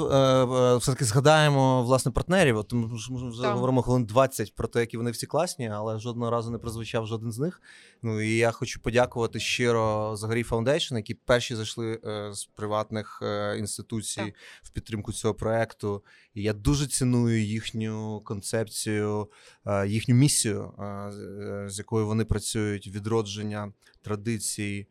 [0.81, 2.57] все-таки згадаємо власне партнерів.
[2.57, 2.87] От ми
[3.31, 3.53] вже Так.
[3.55, 7.33] говоримо хвилин 20 про те, які вони всі класні, але жодного разу не прозвучав жоден
[7.33, 7.63] з них.
[8.03, 13.57] Ну і я хочу подякувати щиро Загорій Foundation, які перші зайшли е, з приватних е,
[13.59, 14.35] інституцій Так.
[14.63, 16.05] в підтримку цього проекту.
[16.35, 19.29] І я дуже ціную їхню концепцію,
[19.67, 24.87] е, їхню місію, е, з- е, з якою вони працюють, відродження традицій.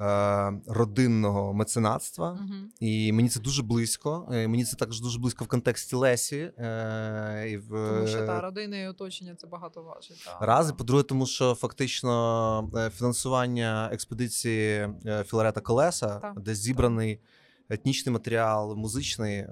[0.00, 2.54] Е, Родинного меценатства, Угу.
[2.80, 4.28] і мені це дуже близько.
[4.32, 6.52] Е, Мені це також дуже близько в контексті Лесі.
[6.58, 7.68] е, І в...
[7.68, 10.24] Тому що та родина і оточення це багато важить.
[10.40, 16.54] Та, Раз, і по-друге, тому що фактично е, фінансування експедиції е, Філарета Колеса, Так, де
[16.54, 17.20] зібраний
[17.70, 19.48] етнічний матеріал, музичний, е,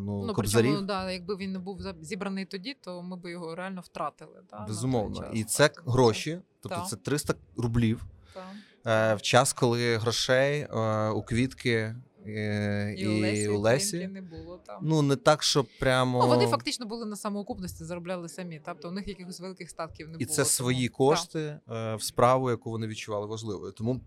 [0.00, 0.66] ну, Ну, кобзарів.
[0.70, 4.40] причому, да, якби він не був зібраний тоді, то ми б його реально втратили.
[4.50, 5.30] Да, Безумовно.
[5.32, 6.88] І це гроші, тобто Так.
[6.88, 8.44] це 300 рублів та.
[8.86, 11.94] Е, в час, коли грошей е, у квітки
[12.26, 14.08] е, І, у Лесі, у Лесі.
[14.08, 14.80] Не було там.
[14.82, 16.18] Ну, не так, що прямо.
[16.22, 18.60] Ну, вони фактично були на самоокупності, заробляли самі.
[18.64, 20.28] Тобто у них якихось великих статків не І було.
[20.28, 21.38] це тому- свої Так, кошти
[21.70, 23.72] е, в справу, яку вони відчували важливою.
[23.72, 24.00] Тому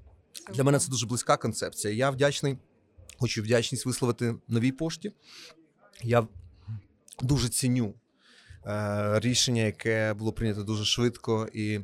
[0.53, 1.93] для мене це дуже близька концепція.
[1.93, 2.57] Я вдячний,
[3.19, 5.11] хочу вдячність висловити новій пошті.
[6.03, 6.27] Я
[7.21, 7.93] дуже ціню
[8.65, 11.79] е, рішення, яке було прийнято дуже швидко і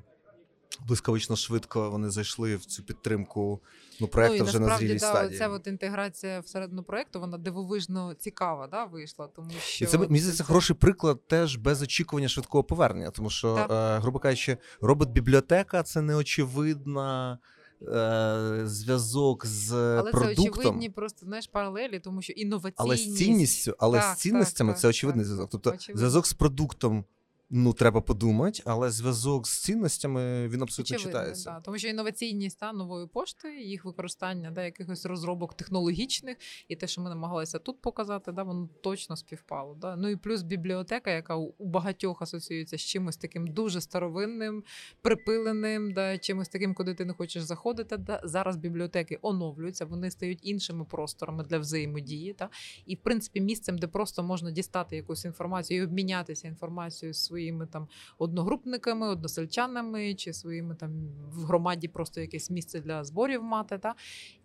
[0.88, 3.62] блискавично швидко вони зайшли в цю підтримку
[4.02, 5.40] ну, проекту ну, вже на зрілій да, стадії.
[5.40, 9.28] Ця от інтеграція всередину проекту, вона дивовижно цікава, да, вийшла.
[9.28, 13.56] Тому що І це мені здається хороший приклад теж без очікування швидкого повернення, тому що,
[13.56, 17.40] е, грубо кажучи, робот-бібліотека це неочевидна
[17.82, 22.76] е, зв'язок з Але це очевидні просто знаєш паралелі, тому що інноваційність.
[22.78, 25.28] Але з цінністю, але Так, з цінностями так, це очевидний так.
[25.28, 25.50] зв'язок.
[25.52, 26.00] Тобто Очевидно.
[26.00, 27.06] зв'язок з продуктом.
[27.50, 31.52] Ну, треба подумати, але зв'язок з цінностями він абсолютно Очевидно, читається.
[31.52, 31.60] Да.
[31.60, 37.02] Тому що інноваційність та нової пошти, їх використання да, якихось розробок технологічних, і те, що
[37.02, 39.76] ми намагалися тут показати, да, воно точно співпало.
[39.76, 39.96] Да.
[39.96, 44.64] Ну і плюс бібліотека, яка у багатьох асоціюється з чимось таким дуже старовинним,
[45.02, 47.98] припиленим, да, чимось таким, куди ти не хочеш заходити.
[47.98, 48.22] Да.
[48.24, 52.34] Зараз бібліотеки оновлюються, вони стають іншими просторами для взаємодії.
[52.34, 52.50] Та.
[52.86, 57.68] І, в принципі, місцем, де просто можна дістати якусь інформацію і обмінятися інформацією з своїми
[57.68, 60.92] там одногрупниками, односельчанами чи своїми там
[61.34, 63.78] в громаді просто якесь місце для зборів мати.
[63.78, 63.96] Та?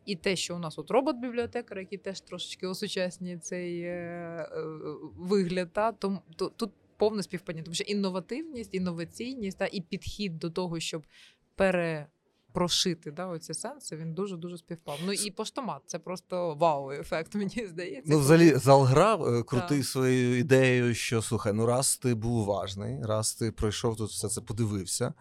[0.06, 4.62] І те, що у нас от робот-бібліотекар, який теж трошечки осучаснює цей е, е,
[5.16, 5.92] вигляд, та?
[5.92, 11.06] то, то, тут повне співпадіння, тому що інновативність, інноваційність та, і підхід до того, щоб
[11.56, 12.06] пере.
[12.52, 14.98] Прошити да, оці сенси, він дуже дуже співпав.
[15.06, 18.12] Ну і поштомат це просто вау-ефект, мені здається.
[18.12, 23.34] Ну, взагалі, Залграв е, крутий своєю ідеєю, що слухай, ну раз ти був уважний, раз
[23.34, 25.14] ти пройшов тут все це, подивився,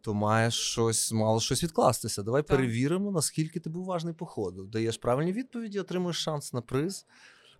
[0.00, 2.22] то маєш щось, мало щось відкластися.
[2.22, 2.56] Давай Так.
[2.56, 4.64] перевіримо, наскільки ти був важний по ходу.
[4.64, 7.06] Даєш правильні відповіді, отримуєш шанс на приз.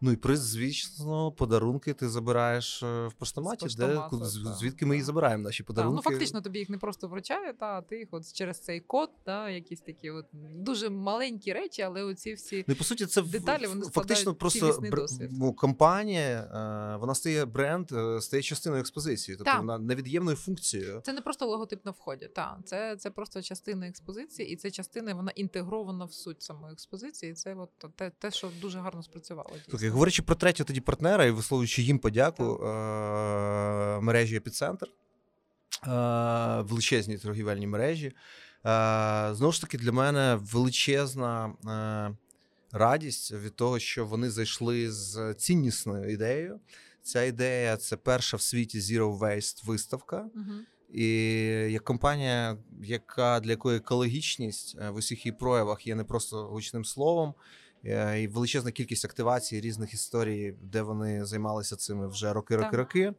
[0.01, 4.03] Ну і приз, звісно, подарунки ти забираєш е, в поштоматі, де
[4.59, 5.97] звідки ми і забираємо наші Так, подарунки.
[5.97, 9.11] ну фактично тобі їх не просто вручають, та, а ти їх от через цей код,
[9.25, 12.65] та, якісь такі от дуже маленькі речі, але оці всі.
[12.69, 15.31] Ну і по суті, це Деталі, вони фактично просто досвід.
[15.33, 16.41] ну, компанія,
[16.95, 19.61] е, вона стає бренд, е, стає частиною експозиції, тобто Так.
[19.61, 21.01] вона невід'ємною функцією.
[21.05, 25.15] Це не просто логотип на вході, та це, це просто частина експозиції, і це частина,
[25.15, 27.33] вона інтегрована в суть самої експозиції.
[27.33, 29.51] І це от те, те, що дуже гарно спрацювало.
[29.88, 29.88] дійсно.
[29.89, 37.19] Слухай, говорячи про третього тоді партнера і висловлюючи їм подяку е- мережі Епіцентр, е- величезній
[37.19, 38.07] торгівельній мережі.
[38.07, 42.17] Е- знову ж таки, для мене величезна е-
[42.73, 46.61] радість від того, що вони зайшли з ціннісною ідеєю.
[47.03, 50.29] Ця ідея це перша в світі Zero Waste виставка.
[50.35, 50.67] Мгм.
[50.93, 51.07] І
[51.71, 56.85] як компанія, яка для якої екологічність е, в усіх її проявах є не просто гучним
[56.85, 57.35] словом,
[57.83, 62.79] і величезна кількість активацій різних історій, де вони займалися цими вже роки, роки, Так.
[62.79, 63.15] роки.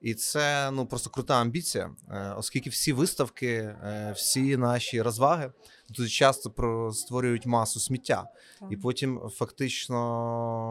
[0.00, 5.52] І це ну просто крута амбіція, е, оскільки всі виставки, е, всі наші розваги
[5.88, 8.24] дуже часто про створюють масу сміття.
[8.60, 8.68] Та.
[8.70, 9.96] І потім, фактично,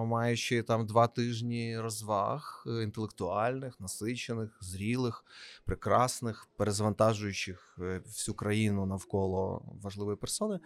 [0.06, 5.26] маючи там два тижні розваг е, інтелектуальних, насичених, зрілих,
[5.66, 10.60] прекрасних, перезавантажуючих е, всю країну навколо важливої персони,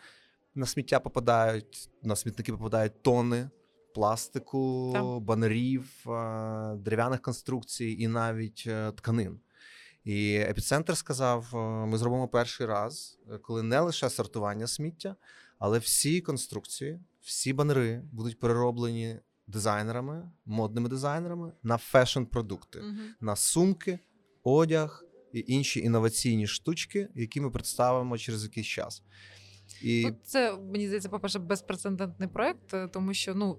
[0.57, 3.49] на сміття попадають, на смітники попадають тони
[3.93, 5.05] пластику, Так.
[5.19, 9.39] банерів, е, дерев'яних конструкцій і навіть е, тканин.
[10.03, 15.15] І епіцентр сказав: е, ми зробимо перший раз, коли не лише сортування сміття,
[15.59, 22.99] але всі конструкції, всі банери будуть перероблені дизайнерами, модними дизайнерами на фешн-продукти, Мгм.
[23.21, 23.99] на сумки,
[24.43, 29.03] одяг і інші інноваційні штучки, які ми представимо через якийсь час.
[29.81, 33.57] І це мені здається, по-перше, безпрецедентний проект, е, тому що ну.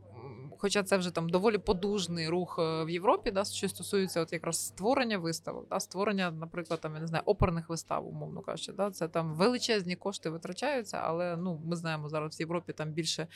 [0.61, 4.67] Хоча це вже там доволі подужний рух е, в Європі, да, що стосується от якраз
[4.67, 9.09] створення виставок, да, створення, наприклад, там я не знаю, оперних вистав, умовно кажучи, да, це
[9.09, 13.27] там величезні кошти витрачаються, але ну ми знаємо зараз в Європі там більше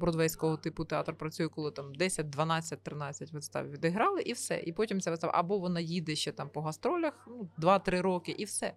[0.00, 4.62] бродвейського типу театр працює, коли там 10, 12, 13 вистав відіграли, і все.
[4.66, 8.44] І потім ця вистава або вона їде ще там по гастролях, ну 2-3 роки, і
[8.44, 8.74] все.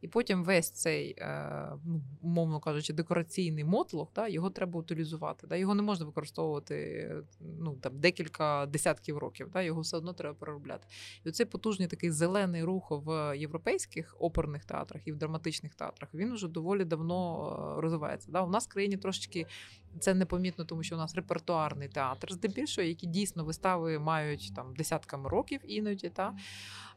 [0.00, 5.46] І потім весь цей, е, ну, умовно кажучи, декораційний мотлох, да, його треба утилізувати.
[5.46, 10.34] Да, його не можна використовувати ну, там, декілька десятків років, да, його все одно треба
[10.34, 10.86] переробляти.
[11.24, 16.34] І оцей потужний такий зелений рух в європейських оперних театрах і в драматичних театрах, він
[16.34, 18.32] вже доволі давно е, розвивається.
[18.32, 18.42] Да.
[18.42, 19.46] У нас в країні трошечки
[20.00, 25.28] це непомітно, тому що у нас репертуарний театр, здебільшого, які дійсно вистави мають там десятками
[25.28, 26.08] років іноді.
[26.08, 26.34] Та?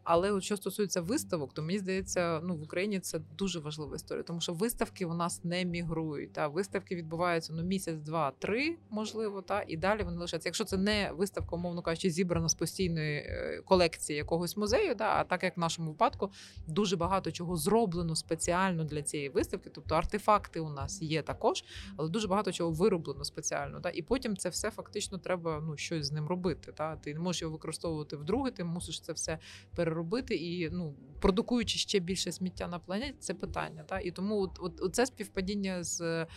[0.04, 4.24] Але от що стосується виставок, то мені здається, ну в Україні це дуже важлива історія,
[4.24, 6.34] тому що виставки у нас не мігрують.
[6.34, 10.50] Та виставки відбуваються ну місяць, два, три, можливо, та і далі вони лишаються.
[10.50, 15.24] Якщо це не виставка, умовно кажучи, зібрана з постійної е, колекції якогось музею, та а
[15.24, 16.32] так як в нашому випадку
[16.68, 21.64] дуже багато чого зроблено спеціально для цієї виставки, тобто артефакти у нас є також,
[21.98, 23.80] але дуже багато чого вироблено спеціально.
[23.80, 26.72] Та і потім це все фактично треба ну щось з ним робити.
[26.72, 29.40] Та ти не можеш його використовувати вдруге, ти мусиш це все
[29.76, 29.93] переробити
[30.36, 33.84] і ну продукуючи ще більше сміття на планеті, це питання.
[33.84, 36.28] Та і тому от, от це співпадіння з.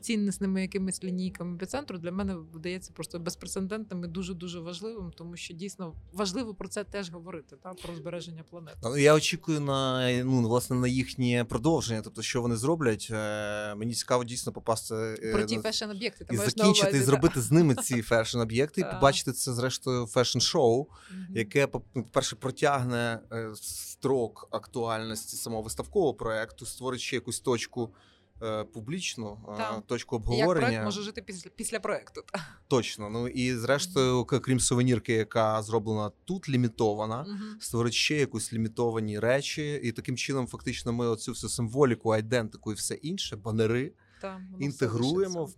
[0.00, 5.54] Ціннісними якимись лінійками епіцентру для мене видається просто безпрецедентним і дуже дуже важливим, тому що
[5.54, 8.78] дійсно важливо про це теж говорити, та про збереження планети.
[8.82, 13.08] Ну, Я очікую на ну власне на їхнє продовження, тобто що вони зроблять.
[13.10, 16.98] Е, Мені цікаво дійсно попасти е, Про ті fashion об'єкти ти і закінчити, і увазі,
[16.98, 17.04] та.
[17.04, 20.86] зробити з ними ці fashion-об'єкти, і побачити це зрештою fashion-шоу,
[21.34, 27.94] яке по- по-перше протягне е, строк актуальності самого виставкового проекту, створить ще якусь точку.
[28.42, 30.66] Е, Публічну е, точку обговорення.
[30.66, 32.22] Як проект може жити після після проекту.
[32.32, 32.46] Та.
[32.68, 33.10] точно.
[33.10, 37.60] Ну і зрештою, крім сувенірки, яка зроблена тут, лімітована, угу.
[37.60, 42.74] створить ще якусь лімітовані речі, і таким чином, фактично, ми оцю всю символіку, айдентику і
[42.74, 45.54] все інше, банери Та, інтегруємо в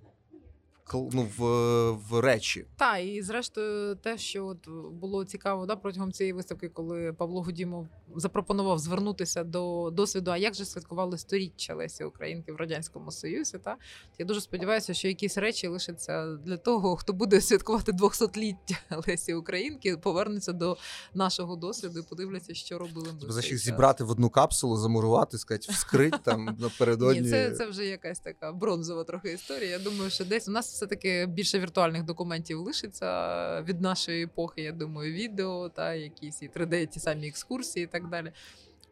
[0.95, 1.43] ну, в,
[1.91, 2.67] в речі.
[2.77, 7.87] Так, і зрештою, те, що от було цікаво да, протягом цієї виставки, коли Павло Гудімов
[8.17, 13.59] запропонував звернутися до досвіду, а як же святкували сторіччя Лесі Українки в радянському Союзі.
[13.59, 13.77] Та
[14.19, 18.77] я дуже сподіваюся, що якісь речі лишаться для того, хто буде святкувати 200-ліття
[19.09, 20.77] Лесі Українки, повернеться до
[21.15, 23.43] нашого досвіду і подивляться, що робили ми.
[23.43, 23.61] час.
[23.61, 27.21] зібрати в одну капсулу, замурувати, сказати, вскрить там напередодні.
[27.21, 29.71] Ні, це, це вже якась така бронзова трохи історія.
[29.71, 34.63] Я думаю, що десь у нас все-таки більше віртуальних документів лишиться від нашої епохи.
[34.63, 38.33] Я думаю, відео та якісь і 3D, ті самі екскурсії і так далі.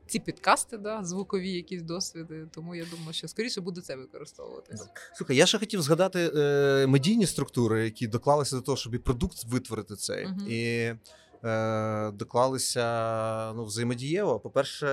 [0.07, 2.47] ці підкасти, да, звукові якісь досвіди.
[2.55, 4.89] Тому я думаю, що скоріше буде це використовуватись.
[5.15, 9.45] Слухай, я ще хотів згадати е, медійні структури, які доклалися до того, щоб і продукт
[9.45, 10.27] витворити цей.
[10.27, 10.47] Мгм.
[10.49, 10.93] І
[11.45, 14.41] е, доклалися ну, взаємодієво.
[14.41, 14.87] По-перше,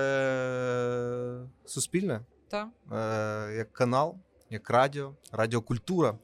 [1.64, 2.70] суспільне, Та.
[2.92, 4.16] е, як канал,
[4.50, 6.18] як радіо, радіокультура.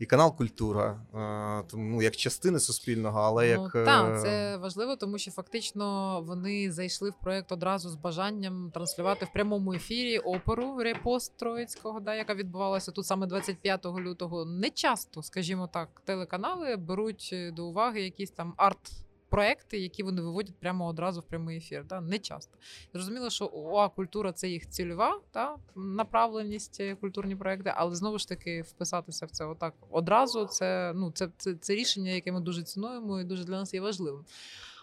[0.00, 3.58] І канал Культура, е, тому ну, як частини суспільного, але як.
[3.58, 8.70] Ну, е, так, це важливо, тому що фактично вони зайшли в проект одразу з бажанням
[8.74, 14.44] транслювати в прямому ефірі оперу репост Троїцького, да, яка відбувалася тут саме 25 лютого.
[14.44, 18.92] Не часто, скажімо так, телеканали беруть е, до уваги якісь там арт.
[19.30, 22.00] Проекти, які вони виводять прямо одразу в прямий ефір, да?
[22.00, 22.58] не часто.
[22.92, 28.28] Зрозуміло, що ОА культура це їх цільова та направленість е, культурні проекти, але знову ж
[28.28, 30.46] таки вписатися в це отак одразу.
[30.46, 33.80] Це ну це, це, це рішення, яке ми дуже цінуємо і дуже для нас є
[33.80, 34.24] важливим.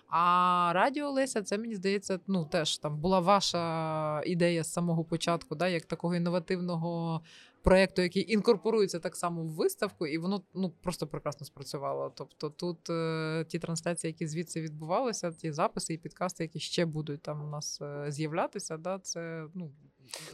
[0.10, 5.56] А радіо Леся, це мені здається, ну теж там була ваша ідея з самого початку,
[5.56, 7.22] да, як такого інновативного
[7.68, 12.14] проєкту, який інкорпорується так само в виставку, і воно ну просто прекрасно спрацювало.
[12.16, 17.22] Тобто тут е, ті трансляції, які звідси відбувалися, ті записи і підкасти, які ще будуть
[17.22, 19.72] там у нас е, з'являтися, да, це ну.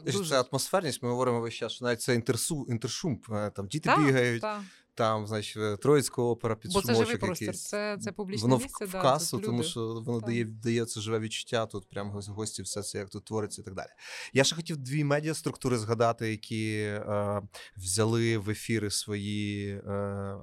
[0.05, 0.29] Дуже...
[0.29, 3.97] Це атмосферність, ми говоримо весь час, що навіть це інтерсу, інтершум, е, там діти та,
[3.97, 4.63] бігають, та.
[4.95, 7.63] Там, значить, Троїцька опера під Бо це живий якийсь.
[7.63, 8.85] це, це публічне воно місце.
[8.85, 9.67] в, да, в касу, тут тому люди.
[9.69, 10.29] що воно Так.
[10.29, 13.73] дає, дає це живе відчуття, тут прямо гості, все це як тут твориться і так
[13.73, 13.87] далі.
[14.33, 17.41] Я ще хотів дві медіаструктури згадати, які е,
[17.77, 19.91] взяли в ефіри свої е,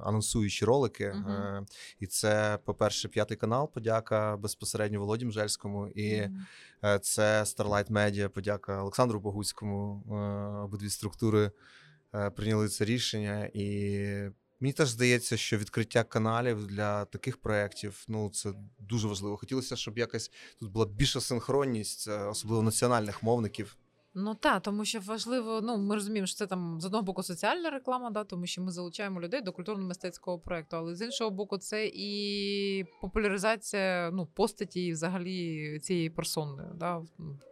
[0.04, 1.12] анонсуючі ролики.
[1.14, 1.30] Мгм.
[1.30, 1.66] Е,
[2.00, 5.88] і це, по-перше, п'ятий канал, подяка безпосередньо Володі Мжельському.
[5.88, 6.28] І.
[6.84, 10.02] Е, Це Starlight Media, подяка Олександру Богуцькому.
[10.10, 10.14] Е,
[10.64, 11.50] Обидві структури
[12.14, 13.50] е, прийняли це рішення.
[13.54, 19.36] І мені теж здається, що відкриття каналів для таких проєктів ну, це дуже важливо.
[19.36, 23.76] Хотілося, щоб якась тут була більша синхронність, е, особливо національних мовників.
[24.14, 27.70] Ну так, тому що важливо, ну ми розуміємо, що це там з одного боку соціальна
[27.70, 31.86] реклама, да, тому що ми залучаємо людей до культурно-мистецького проекту, але з іншого боку, це
[31.94, 37.02] і популяризація ну, постаті і взагалі цієї персони, да,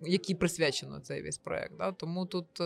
[0.01, 1.77] якій присвячено цей весь проект.
[1.79, 1.92] Да.
[1.92, 2.64] Тому тут, е,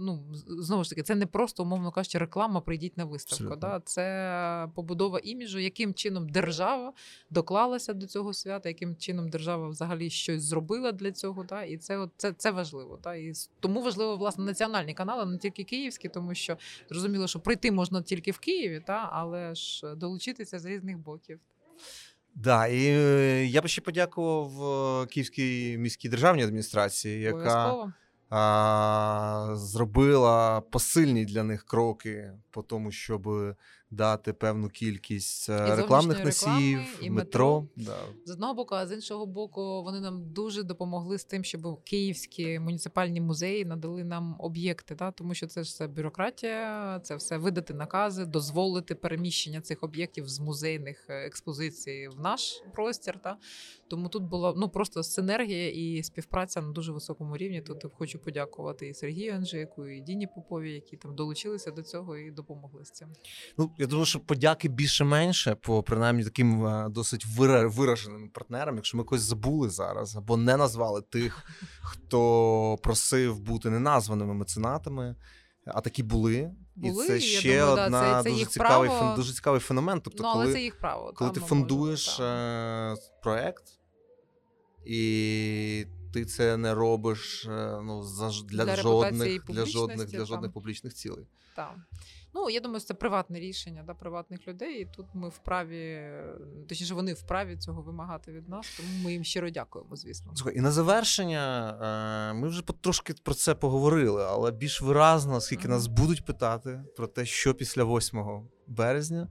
[0.00, 3.44] ну знову ж таки, це не просто, умовно кажучи, реклама, прийдіть на виставку.
[3.44, 3.68] Абсолютно.
[3.68, 3.80] Да.
[3.84, 6.92] Це побудова іміджу, яким чином держава
[7.30, 11.44] доклалася до цього свята, яким чином держава взагалі щось зробила для цього.
[11.44, 13.00] Да, і це, от- це, це важливо.
[13.06, 16.56] Та, і тому важливо, власне, національні канали, не тільки київські, тому що
[16.90, 21.40] зрозуміло, що прийти можна тільки в Києві, та, але ж долучитися з різних боків.
[22.34, 24.62] Да, і е, я би ще подякував
[25.02, 27.92] е, Київській міській державній адміністрації, яка
[28.30, 33.28] а, зробила посильні для них кроки по тому, щоб
[33.96, 37.60] дати певну кількість е, І рекламних носіїв, реклами, і метро.
[37.60, 37.68] метро.
[37.76, 37.98] Да.
[38.24, 42.58] З одного боку, а з іншого боку, вони нам дуже допомогли з тим, щоб київські
[42.58, 45.10] муніципальні музеї надали нам об'єкти, та?
[45.10, 50.40] тому що це ж все бюрократія, це все видати накази, дозволити переміщення цих об'єктів з
[50.40, 53.18] музейних е, експозицій в наш простір.
[53.18, 53.36] Та?
[53.88, 57.62] Тому тут була ну просто синергія і співпраця на дуже високому рівні.
[57.62, 62.30] Тут хочу подякувати і Сергію Анжику, і Діні Попові, які там долучилися до цього і
[62.30, 63.08] допомогли з цим.
[63.58, 68.76] Ну, я думаю, що подяки більше-менше, по принаймні таким е, досить вира- вираженим партнерам.
[68.76, 71.44] Якщо ми когось забули зараз або не назвали тих,
[71.82, 75.16] хто просив бути неназваними меценатами,
[75.66, 76.50] а такі були.
[76.76, 79.04] Були, і це я ще думаю, да, одна це- це дуже їх цікавий право.
[79.12, 80.00] фен- дуже цікавий феномен.
[80.00, 81.12] Тобто, ну, але коли, це їх право.
[81.14, 83.64] коли ти фондуєш е, проект,
[84.86, 90.52] і ти це не робиш е, ну, за, для, Для жодних, для жодних, для жодних
[90.52, 91.26] публічних цілей.
[91.56, 91.74] Так.
[92.36, 96.10] Ну, я думаю, це приватне рішення да, приватних людей, і тут ми вправі,
[96.68, 100.32] точніше, вони вправі цього вимагати від нас, тому ми їм щиро дякуємо, звісно.
[100.34, 101.76] Слухай, і на завершення
[102.30, 105.70] е, ми вже трошки про це поговорили, але більш виразно, оскільки Мгм.
[105.72, 109.28] нас будуть питати про те, що після 8 березня.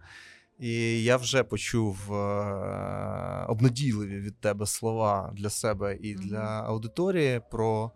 [0.60, 7.92] І я вже почув е, обнадійливі від тебе слова для себе і для аудиторії про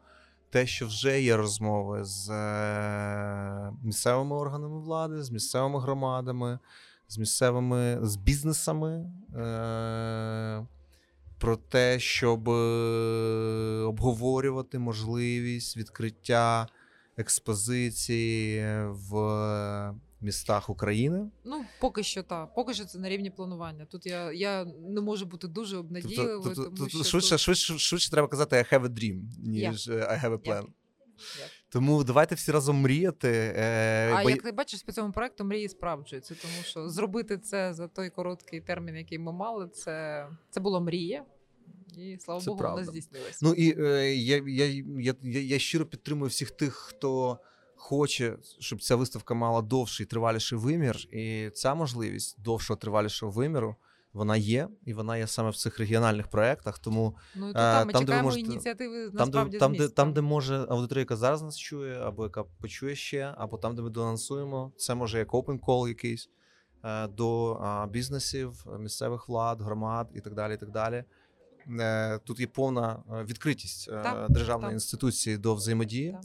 [0.49, 6.59] те, що вже є розмови з е, місцевими органами влади, з місцевими громадами,
[7.07, 9.11] з місцевими з бізнесами.
[9.35, 10.65] Е,
[11.39, 12.53] про те, щоб е,
[13.87, 16.67] обговорювати можливість відкриття
[17.17, 19.13] експозиції в
[20.21, 21.31] містах України.
[21.45, 22.53] Ну, поки що так.
[22.55, 23.85] Поки що це на рівні планування.
[23.85, 27.39] Тут я, я не можу бути дуже обнадійливою, Тобто, тому тобто, що швидше, тут...
[27.39, 30.55] швидше, швидше треба казати I have a dream, ніж е, I have a plan.
[30.55, 30.65] Як?
[31.39, 31.49] Як?
[31.69, 33.53] Тому давайте всі разом мріяти.
[33.57, 37.73] Е, А бо- як ти бачиш, по цьому проекту мрії справджуються, тому що зробити це
[37.73, 41.25] за той короткий термін, який ми мали, це, це була мрія.
[41.97, 42.81] і слава Це Богу, правда.
[42.81, 43.37] воно здійснилося.
[43.41, 47.39] Ну і е, я, я, я, я, я щиро підтримую всіх тих, хто
[47.79, 50.95] хоче, щоб ця виставка мала довший триваліший вимір.
[51.11, 53.75] І ця можливість довшого тривалішого виміру
[54.13, 56.79] вона є, і вона є саме в цих регіональних проєктах.
[56.79, 59.87] Тому Ну то е, там ми там, де ви можете- ініціативи там, де, там, де,
[59.87, 63.81] там, де може аудиторія, яка зараз нас чує, або яка почує ще, або там, де
[63.81, 66.29] ми доанонсуємо, це може як open call якийсь
[66.83, 67.59] е, до
[67.91, 70.53] бізнесів, місцевих влад, громад і так далі.
[70.53, 71.03] І так далі.
[71.79, 74.73] Е, Тут є повна відкритість Так, державної так.
[74.73, 76.11] інституції до взаємодії.
[76.11, 76.21] Так.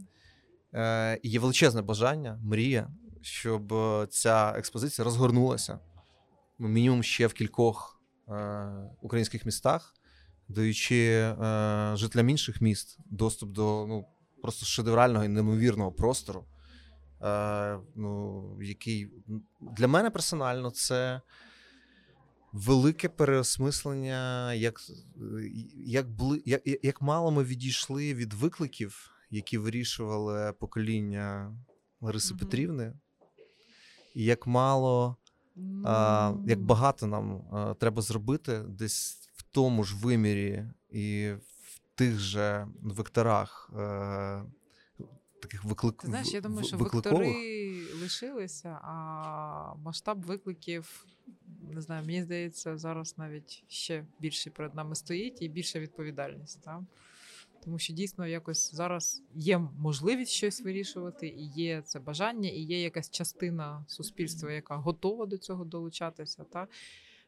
[0.74, 5.78] Е, І є величезне бажання, мрія, щоб е, ця експозиція розгорнулася
[6.58, 8.66] ну, мінімум ще в кількох е,
[9.00, 9.94] українських містах,
[10.48, 11.34] даючи
[11.94, 14.04] жителям інших міст доступ до ну,
[14.42, 16.44] просто шедеврального і неймовірного простору,
[17.96, 19.10] ну, який
[19.60, 21.20] для мене персонально це
[22.52, 24.80] велике переосмислення, як,
[25.86, 26.06] як,
[26.44, 31.56] як, як мало ми відійшли від викликів, які вирішували покоління
[32.00, 32.40] Лариси Мгм.
[32.40, 32.92] Петрівни,
[34.14, 35.16] і як мало
[35.84, 41.78] а, як Ну, багато нам а, треба зробити десь в тому ж вимірі і в
[41.94, 44.42] тих же векторах е,
[45.42, 46.02] таких виклик...
[46.02, 47.18] Ти знаєш, я думаю, що викликових.
[47.18, 51.06] вектори лишилися, а масштаб викликів,
[51.72, 56.62] не знаю, мені здається, зараз навіть ще більше перед нами стоїть і більша відповідальність.
[56.62, 56.80] Так?
[57.64, 62.82] Тому що дійсно якось зараз є можливість щось вирішувати, і є це бажання, і є
[62.82, 66.44] якась частина суспільства, яка готова до цього долучатися.
[66.44, 66.68] Та?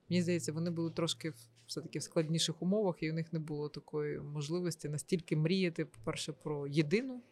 [0.09, 3.69] Мені здається, вони були трошки в- все-таки в складніших умовах, і у них не було
[3.69, 7.23] такої можливості настільки мріяти, по-перше, про єдину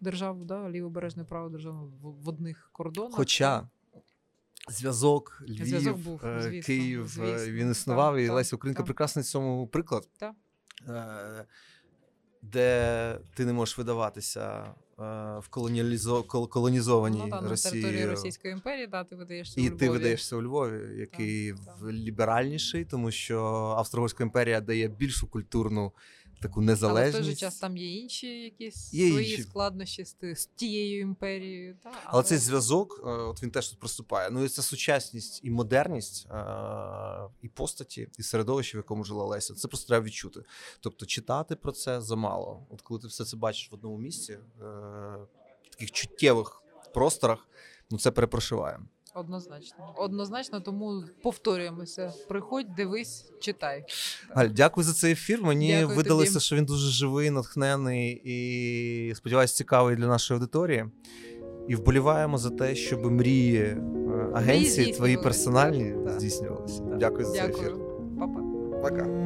[0.00, 3.14] державу, да, лівобережне право державу в, одних кордонах.
[3.16, 3.68] Хоча
[4.68, 7.52] зв'язок, Львів, Зв'язок був, е, звісно, Київ, е, звісно.
[7.52, 8.86] він існував, Так, і Леся Українка так.
[8.86, 10.08] прекрасний цьому приклад.
[10.18, 10.34] Так.
[12.52, 14.64] Де ти не можеш видаватися
[14.98, 15.02] е,
[15.38, 16.22] в колоніалізо...
[16.22, 18.06] кол- колонізованій ну, та, на території.
[18.06, 21.74] Російської імперії, да, ти видаєшся І у ти видаєшся у Львові, який Так, так.
[21.80, 23.40] в- ліберальніший, тому що
[23.78, 25.92] Австро-Угорська імперія дає більшу культурну
[26.40, 27.18] таку Але в незалежність.
[27.24, 29.42] той же час там є інші якісь Є свої інші.
[29.42, 31.76] складнощі з, з тією імперією.
[31.82, 34.30] Та, Але цей зв'язок, е, от він теж тут проступає.
[34.30, 39.54] Ну і це сучасність і модерність, е, і постаті, і середовище, в якому жила Леся.
[39.54, 40.44] Це просто треба відчути.
[40.80, 42.66] Тобто читати про це замало.
[42.70, 44.38] От коли ти все це бачиш в одному місці, е,
[45.62, 46.62] в таких чуттєвих
[46.94, 47.48] просторах,
[47.90, 48.78] ну це перепрошиває.
[49.14, 49.94] Однозначно.
[49.96, 52.12] Однозначно, тому повторюємося.
[52.28, 53.84] Приходь, дивись, читай.
[54.30, 55.42] Галь, дякую за цей ефір.
[55.42, 56.40] Мені Дякую видалося, тобі.
[56.40, 60.84] що він дуже живий, натхнений і сподіваюся, цікавий для нашої аудиторії.
[61.68, 63.78] І вболіваємо за те, щоб мрії е,
[64.34, 66.82] агенції твої персональні так, здійснювалися.
[66.82, 66.98] Так.
[66.98, 67.62] Дякую за цей ефір.
[67.62, 68.16] Дякую.
[68.18, 68.40] Па-па.
[68.88, 69.23] Пока.